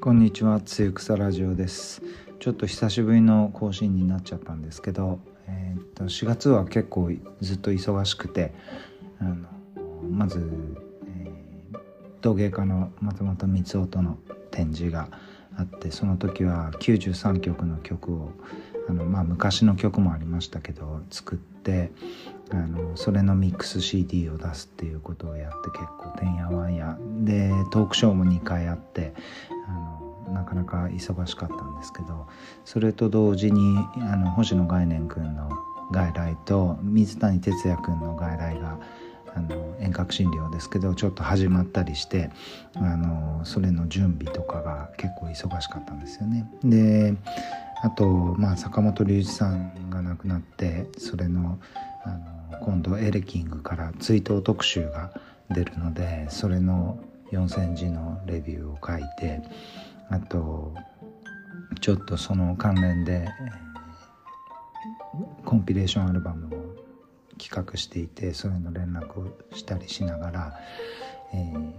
[0.00, 2.02] こんにちは、つゆくさラジオです。
[2.38, 7.10] ちょっと久しぶりの更新になっちゃったんですけど、えー、っと4月は結構
[7.40, 8.54] ずっと忙しくて、
[9.18, 9.48] あの
[10.08, 10.38] まず、
[11.08, 11.78] えー、
[12.20, 14.18] 陶芸家の松本光夫との
[14.52, 15.08] 展示が
[15.56, 18.32] あってその時は93曲の曲を
[18.88, 21.90] あの、まあ、昔の曲もありましたけど作って
[22.50, 29.12] あのそれのミックス CD を出すっていうことをやって結構てんやわんやでトークショーも2回あって
[29.68, 29.72] あ
[30.28, 32.26] のなかなか忙しかったんですけど
[32.64, 33.78] それと同時に
[34.10, 35.50] あの星野概念君の
[35.90, 38.78] 外来と水谷哲也君の外来が
[39.34, 42.30] あの遠隔診療ですけどちょっと始まったりして
[42.74, 46.48] あのそれの準備とかが結構忙しかったんですよね。
[46.64, 47.14] で
[47.82, 51.58] あと、まあ、坂本龍一さんが亡くなってそれの
[52.04, 55.12] あの今度エレキングから追悼特集が
[55.50, 56.98] 出るのでそれの
[57.32, 59.40] 4,000字のレビューを書いて
[60.10, 60.74] あと
[61.80, 63.28] ちょっとその関連で
[65.44, 66.76] コンピレーションアルバムを
[67.38, 70.60] 企画していてそれの連絡をしたりしながら、
[71.32, 71.72] えー、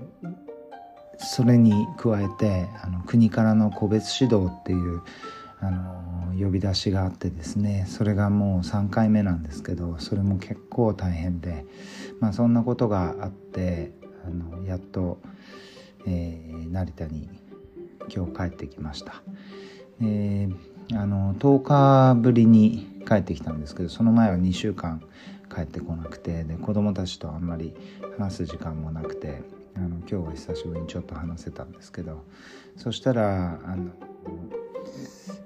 [1.18, 5.02] それに加えてあの国からの個別指導っていう
[5.62, 11.66] あの呼び出しがあってですねそれがもう3回目なんですけどそれも結構大変で、
[12.22, 13.92] まあ、そんなことがあって
[14.30, 15.20] あのやっと、
[16.06, 17.28] えー、成田に
[18.14, 19.22] 今日帰ってきました。
[20.02, 25.02] えー、あの10日ぶりに帰ってきたんですけどその前は2週間
[25.54, 27.74] 帰ってこなくてで子供たちとあんまり
[28.18, 29.42] 話す時間もなくて
[29.76, 32.24] あの今日は久しぶりにちょっと話せたんですけど
[32.78, 33.92] そしたらあの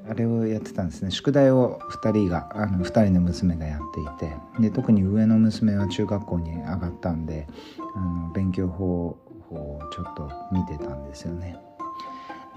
[0.10, 7.48] あれをやってたんですね宿題を2人があの2人の娘がやっていてで特に上の娘は中学校に上がったんで
[7.96, 9.18] あの勉強法
[9.50, 11.58] をちょっと見てたんですよね。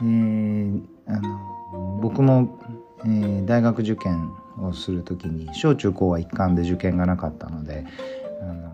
[0.01, 2.59] であの僕も、
[3.05, 7.87] えー、大学受験をする時に小中高は一貫で受験がなかったので
[8.43, 8.73] あの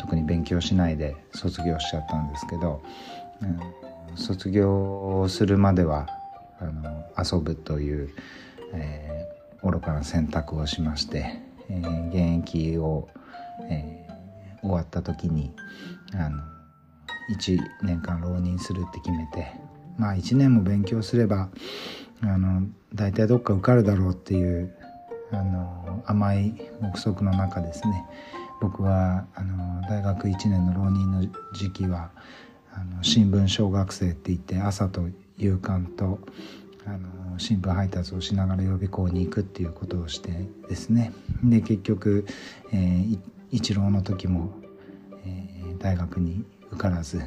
[0.00, 2.82] 特に勉強しないで卒業しちゃったんですけど、
[3.42, 6.06] うん、卒業するまでは
[6.60, 8.10] あの遊ぶという、
[8.72, 12.08] えー、愚かな選択をしまして、えー、
[12.40, 13.08] 現役を、
[13.68, 15.52] えー、終わった時に
[16.14, 16.42] あの
[17.36, 19.52] 1年間浪人するって決めて
[19.98, 21.48] まあ1年も勉強すれば
[22.22, 24.74] あの大体どっか受かるだろうっていう
[25.32, 28.04] あの甘い憶測の中ですね。
[28.60, 32.10] 僕はあの大学1年の浪人の時期は
[32.72, 35.02] あの新聞小学生って言って朝と
[35.38, 36.18] 夕刊と
[36.86, 40.30] あの新聞配達をしながら予備校に行くっていうことをして
[40.68, 41.12] ですね。
[41.44, 42.26] で結局、
[42.72, 43.18] えー、
[43.50, 44.52] 一浪の時も、
[45.24, 47.22] えー、大学に受からず。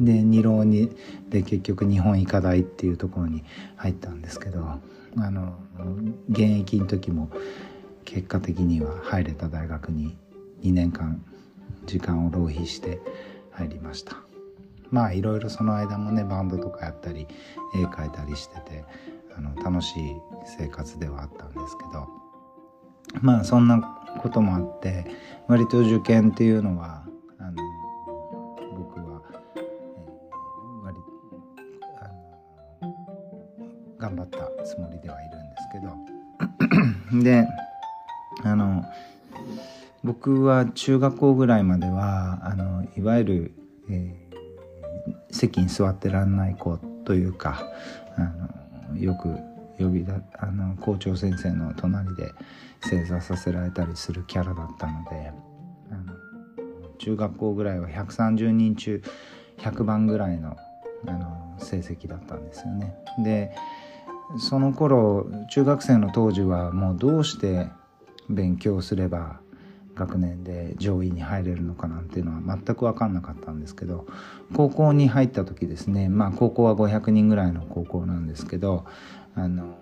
[0.00, 0.90] で二浪に
[1.30, 3.44] で結局日本医科大っていうところに
[3.76, 5.54] 入ったんですけどあの
[6.28, 7.30] 現役の時も
[8.04, 10.16] 結果的には入れた大学に
[10.62, 11.22] 2年間
[11.86, 13.00] 時間を浪費して
[13.52, 14.25] 入りました。
[14.90, 17.26] まあいろいろその間もねバンドとかやったり
[17.74, 18.84] 絵描いたりしてて
[19.36, 20.16] あの楽しい
[20.58, 22.08] 生活ではあったんですけど
[23.20, 23.80] まあそんな
[24.22, 25.06] こともあって
[25.46, 27.04] 割と受験っていうのは
[27.38, 27.62] あの
[28.76, 29.22] 僕は、
[29.56, 30.96] えー、割
[32.00, 32.94] あの
[33.98, 35.68] 頑張ったつもりではいるんです
[37.10, 37.46] けど で
[38.44, 38.84] あの
[40.02, 43.54] 僕は中学校ぐらいまではあのいわゆる、
[43.90, 44.25] えー
[45.30, 47.62] 席に座ってらんない子というか
[48.16, 49.28] あのよく
[49.78, 52.32] 呼びだあの校長先生の隣で
[52.80, 55.32] 正座させられたりするキャラだったので
[55.90, 59.02] あの中学校ぐらいは130人中
[59.58, 60.56] 100番ぐらいの
[61.06, 62.94] あの成績だったんですよね。
[63.22, 63.54] で
[64.38, 67.68] その頃中学生の当時はもうどうして
[68.28, 69.40] 勉強すれば
[69.96, 74.06] 学年で上位に入れるのかなんていうのは全く分かんなかったんですけど
[74.54, 78.84] 高校に入った時ですねまあ高校は500人ぐらいの高校なんですけど
[79.34, 79.78] あの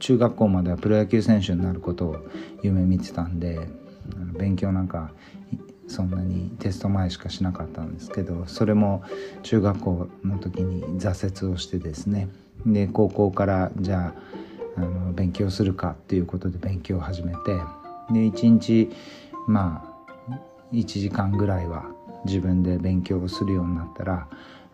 [0.00, 2.16] 中学校まではプロ野球選手になることを
[2.62, 3.68] 夢見てたんで
[4.36, 5.12] 勉強なんか
[5.86, 9.02] そんなにテスト前しかしなかったんですけどそれも
[9.42, 12.28] 中学校の時に挫折をしてですね
[12.66, 14.14] で高校からじゃ
[14.76, 17.38] ああの勉強するかっていうことで勉強を始めて
[18.10, 18.90] で1日
[19.46, 19.98] まあ
[20.72, 21.84] 1時間ぐらいは
[22.24, 24.28] 自分で勉強をするようになったら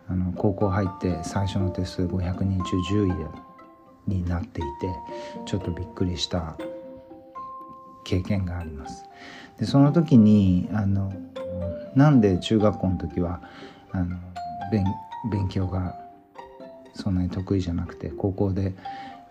[0.07, 3.07] あの高校入って最初のテスト500人中10
[4.07, 4.89] 位になっていて
[5.45, 6.57] ちょっとびっくりした
[8.03, 9.03] 経験があります。
[9.57, 11.11] でその時にあの
[11.95, 13.41] なんで中学校の時は
[13.91, 14.17] あの
[14.71, 14.85] 勉
[15.31, 15.97] 勉強が
[16.93, 18.75] そんなに得意じゃなくて高校で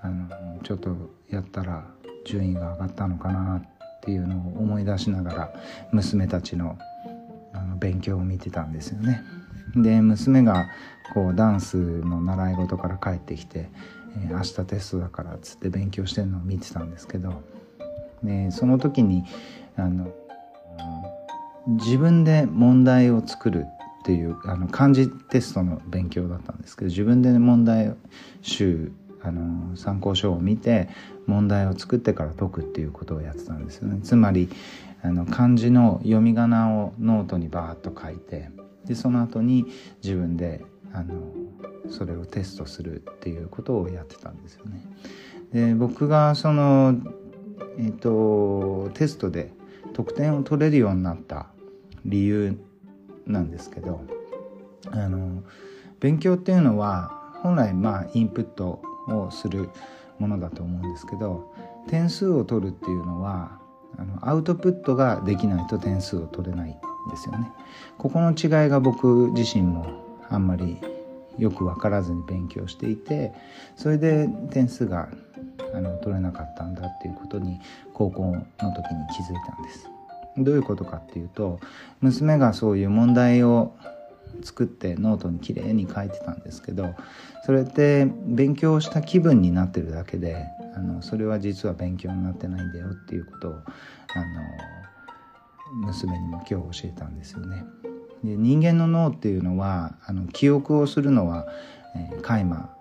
[0.00, 0.28] あの
[0.62, 0.96] ちょっと
[1.30, 1.86] やったら
[2.24, 3.62] 順位が上がったのかな
[4.04, 5.54] っていうのを思い出しながら
[5.90, 6.76] 娘たちの
[7.54, 9.22] あの勉強を見てたんですよね。
[9.74, 10.66] で娘が
[11.14, 13.70] こうダンスの習い事から帰ってきて、
[14.22, 17.42] えー、明日テストだからっつって勉強してるのを見てたんですけど
[18.22, 19.24] でその時に
[19.76, 20.12] あの
[21.66, 23.64] 自分で問題を作る
[24.02, 27.94] っていうあの漢字テストの勉強だったんですけど自分で問題
[28.42, 28.92] 集
[29.24, 30.88] あの参考書を見て
[31.26, 34.50] 問題を作ってから解くっていうことをやってたんですよねつまり
[35.02, 38.50] あの漢字の読み仮名をノートにバーッと書いて
[38.84, 39.66] でその後に
[40.02, 40.62] 自分で
[40.92, 41.14] あの
[41.90, 44.80] それをテストするっていうことをやってたんですよね。
[45.52, 46.94] で僕がその、
[47.78, 49.52] えーと、テストで
[49.92, 51.46] 得点を取れるようになった
[52.04, 52.58] 理由
[53.26, 54.02] なんですけど
[54.90, 55.42] あの
[56.00, 59.70] 勉強っていうのは本来まあインプットをする
[60.18, 61.52] ものだと思うんですけど
[61.88, 63.58] 点数を取るっていうのは
[63.98, 66.72] あのアウトプットができないと点数を取れないん
[67.10, 67.50] ですよね。
[67.98, 69.86] ここの違いが僕自身も
[70.28, 70.78] あんまり
[71.38, 73.32] よく分からずに勉強していて
[73.76, 75.08] それで点数が
[75.74, 77.60] あの取れなかったんだっていうことに
[77.92, 78.40] 高校の
[78.72, 79.90] 時に気づいたんです。
[80.38, 81.60] どういうことかっていうと
[82.00, 83.74] 娘がそういう問題を
[84.42, 86.94] 作ってノートにきれいに書いてたんですけど
[87.44, 93.58] それって勉強した気分になってるだけであのそれは実は勉強になってないんだよっていうことをあ
[95.80, 97.64] の娘にも今日教えたんですよね。
[98.22, 101.46] で人間の脳っていうのはあの記憶をするのは、
[101.94, 102.74] えー、カマ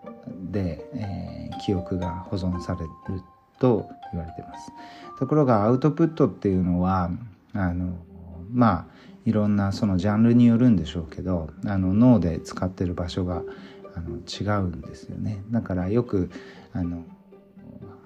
[0.52, 2.82] で、えー、記憶が保存され
[3.14, 3.22] る
[3.60, 4.72] と言われてます。
[5.20, 7.12] ところがアウトプットっていうのは
[7.54, 7.94] あの
[8.54, 8.94] まあ
[9.26, 13.42] いろんなそのジャンルによるんでしょうけどあの脳で使ってる場所が
[13.96, 16.30] あの違うんですよねだからよく
[16.74, 17.04] あの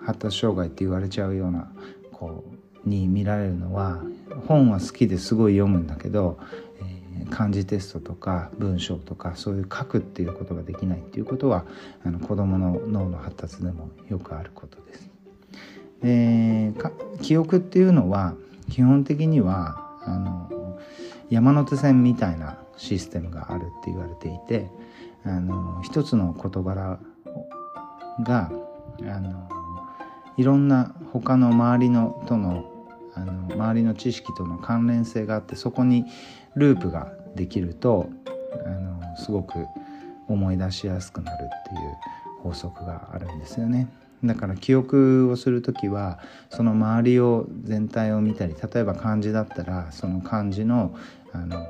[0.04, 1.72] 発達障害って言われちゃうような
[2.12, 2.44] 子
[2.86, 4.02] に見られるのは
[4.48, 6.40] 本は好きですごい読むんだけど、
[7.20, 11.66] えー、漢字テストとか文章とかそういう書くっていうことができないっていうことは
[12.06, 15.10] あの子どもの脳の発達でもよくあることです。
[16.02, 16.74] で
[17.22, 18.36] 記憶っていうのは
[18.70, 20.80] 基本的にはあの
[21.30, 24.70] 山手線みたいなシステムがあるって言われていて
[25.26, 27.00] あの一つの事柄
[28.24, 28.50] が
[29.02, 29.50] あの
[30.38, 32.72] いろんな他の周りのとの
[33.14, 36.06] あの周りの知識との関連性があってそこに
[36.56, 38.10] ループができると
[38.64, 39.66] あのすごく
[40.28, 41.98] 思い出しやすくなるっていう
[42.44, 43.88] 法則があるんですよね。
[44.24, 46.20] だから記憶をする時は
[46.50, 50.96] その周りを全体を見たり例えば漢字だったらその漢字の
[51.34, 51.66] あの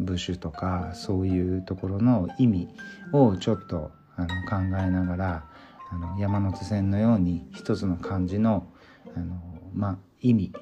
[0.00, 2.68] 部首とかそういうところの意味
[3.12, 5.44] をちょっとあの考えながら
[5.90, 8.66] あの山手線のように一つの漢字の
[9.14, 9.40] あの、
[9.74, 10.52] まあ、意味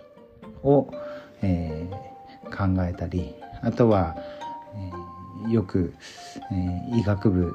[0.63, 0.91] を、
[1.43, 4.17] えー、考えたりあとは、
[4.75, 5.95] えー、よく、
[6.51, 7.55] えー、医学部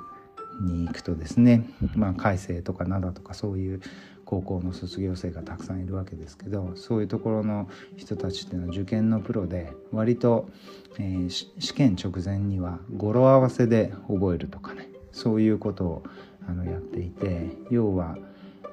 [0.61, 3.81] に行くとですね、まあ、海星とか灘とかそういう
[4.25, 10.49] 高校の卒業生がたくさんいるわけですけどそういうところの人たちっていうのは受験のプロで割と、
[10.97, 16.03] えー、試験直前には語呂合わせで覚えるとかねそういうことを
[16.47, 18.17] あのやっていて要は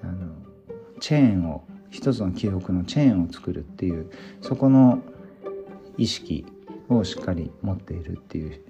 [0.02, 0.32] あの
[1.00, 4.10] チェーンを一つの記憶のチェーンを作るっていう
[4.40, 5.02] そこの
[5.98, 6.46] 意識
[6.88, 8.60] をしっかり持っているっていう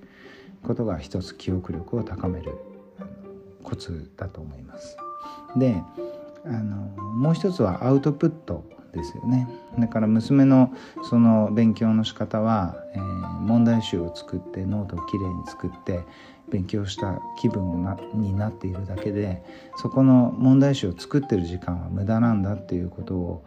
[0.64, 2.58] ことが一つ記憶力を高める
[3.62, 4.96] コツだと思います。
[5.56, 5.82] で
[6.44, 6.76] あの
[7.14, 9.48] もう一つはアウトプットですよね
[9.78, 13.00] だから娘のその勉強の仕方は、えー、
[13.40, 16.00] 問題集を作ってノートをきれいに作って
[16.48, 19.44] 勉強した気分をなになっているだけで
[19.76, 23.44] そこの問題集を作ってる時間は無駄なんだっていうことを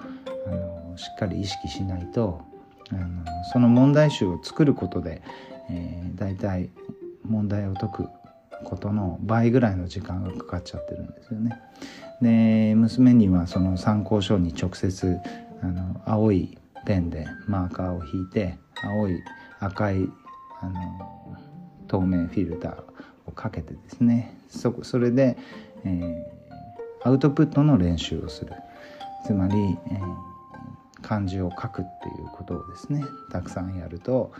[0.48, 2.42] あのしっかり意識しないと
[2.92, 5.22] あのその問題集を作ることで、
[5.70, 6.70] えー、大体
[7.26, 8.10] 問題を解く
[8.64, 11.60] ことの倍ぐらいの時間がかかっちゃってるんですよね。
[12.22, 15.20] で娘にはその参考書に直接
[15.62, 19.22] あの青いペンでマーカーを引いて青い
[19.60, 20.10] 赤い
[20.62, 21.38] あの
[21.88, 22.84] 透明フィルター
[23.28, 25.38] をかけてですねそそれで、
[25.86, 28.54] えー、アウトプットの練習をする
[29.26, 34.32] つまり、えー、漢字を書くっていうことをですねたくさんやると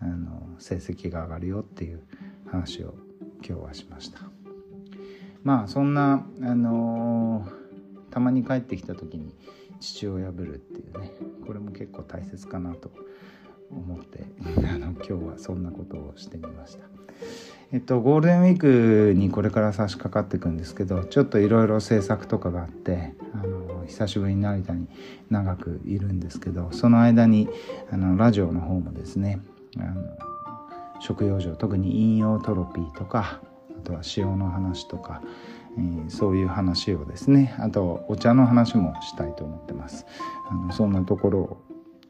[0.00, 2.02] あの成績が上がるよっていう
[2.50, 2.94] 話を
[3.46, 4.20] 今日はしました
[5.42, 9.34] まあそんなあのー、たまに帰ってきた時に
[9.80, 11.12] 父親ぶるっていうね
[11.46, 12.90] これも結構大切かなと
[13.70, 14.24] 思って
[14.66, 16.84] あの今日はそんなことをしてみました。
[17.70, 24.88] えっと、ゴールデンウィークにこれから差し掛かっていくんですけどちょっといろいろ制作とかがあってあの久しぶりに成田に
[25.28, 27.46] 長くいるんですけどその間に
[27.90, 29.40] あのラジオの方もですね
[29.76, 30.02] あの
[31.00, 33.40] 食用上特に引用トロピーとか
[33.76, 35.22] あとは塩の話とか、
[35.76, 40.06] えー、そういう話をですねあとお茶の話もしたいと思ってます。
[40.50, 41.64] あのそんなところを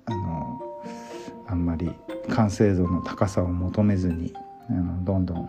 [0.07, 0.61] あの
[1.47, 1.91] あんまり
[2.31, 4.33] 完成度の高さを求めずに
[4.71, 5.49] あのどんどん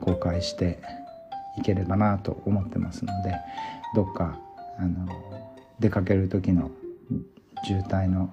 [0.00, 0.80] 公開して
[1.58, 3.34] いければなと思ってますので
[3.94, 4.38] どっか
[4.78, 5.06] あの
[5.78, 6.70] 出かける時の
[7.64, 8.32] 渋滞の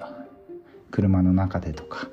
[0.91, 2.07] 車の中でとか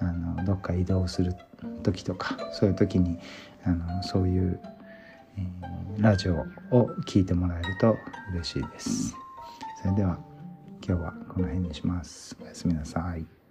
[0.00, 1.34] あのどっか移動する
[1.82, 3.18] 時とかそういう時に
[3.64, 4.60] あのそういう、
[5.36, 7.96] えー、ラジオを聞いてもらえると
[8.32, 9.14] 嬉しいです。
[9.82, 10.18] それでは
[10.86, 12.36] 今日はこの辺にします。
[12.40, 13.45] おやすみなさい。